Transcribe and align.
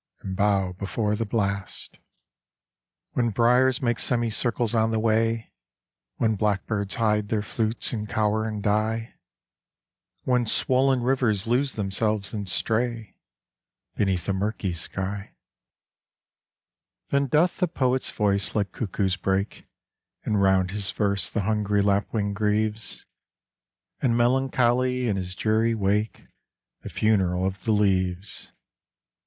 And 0.21 0.35
bow 0.35 0.71
before 0.73 1.15
the 1.15 1.27
blast; 1.27 1.99
When 3.11 3.29
briars 3.29 3.83
make 3.83 3.99
semicircles 3.99 4.73
on 4.73 4.89
the 4.89 4.97
way; 4.97 5.53
When 6.15 6.33
blackbirds 6.35 6.95
hide 6.95 7.29
their 7.29 7.43
flutes 7.43 7.93
and 7.93 8.09
cower 8.09 8.47
and 8.47 8.63
die; 8.63 9.13
When 10.23 10.47
swollen 10.47 11.03
rivers 11.03 11.45
lose 11.45 11.75
themselves 11.75 12.33
and 12.33 12.49
stray 12.49 13.15
Beneath 13.95 14.27
a 14.27 14.33
murky 14.33 14.73
sky; 14.73 15.35
BOUND 17.11 17.11
TO 17.11 17.11
THE 17.11 17.11
MAST 17.11 17.11
31 17.11 17.11
Then 17.11 17.27
doth 17.27 17.57
the 17.59 17.67
poet's 17.67 18.09
voice 18.09 18.55
like 18.55 18.71
cuckoo's 18.71 19.17
break, 19.17 19.67
And 20.23 20.41
round 20.41 20.71
his 20.71 20.89
verse 20.89 21.29
the 21.29 21.41
hungry 21.41 21.83
lapwing 21.83 22.33
grieves. 22.33 23.05
And 24.01 24.17
melancholy 24.17 25.07
in 25.07 25.15
his 25.17 25.35
dreary 25.35 25.75
wake 25.75 26.23
The 26.81 26.89
funeral 26.89 27.45
of 27.45 27.65
the 27.65 27.71
leaves. 27.71 28.51